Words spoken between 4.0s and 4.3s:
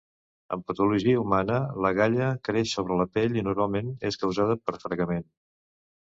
és